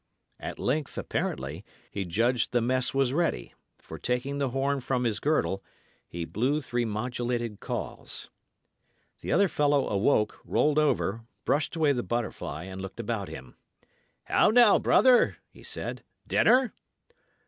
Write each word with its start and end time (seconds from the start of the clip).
At 0.39 0.57
length, 0.57 0.97
apparently, 0.97 1.63
he 1.91 2.05
judged 2.05 2.51
the 2.53 2.59
mess 2.59 2.91
was 2.91 3.13
ready; 3.13 3.53
for 3.77 3.99
taking 3.99 4.39
the 4.39 4.49
horn 4.49 4.81
from 4.81 5.03
his 5.03 5.19
girdle, 5.19 5.63
he 6.07 6.25
blew 6.25 6.59
three 6.59 6.85
modulated 6.85 7.59
calls. 7.59 8.31
The 9.19 9.31
other 9.31 9.47
fellow 9.47 9.87
awoke, 9.87 10.39
rolled 10.43 10.79
over, 10.79 11.27
brushed 11.45 11.75
away 11.75 11.91
the 11.91 12.01
butterfly, 12.01 12.63
and 12.63 12.81
looked 12.81 12.99
about 12.99 13.29
him. 13.29 13.53
"How 14.23 14.49
now, 14.49 14.79
brother?" 14.79 15.37
he 15.51 15.61
said. 15.61 16.03
"Dinner?" 16.25 16.73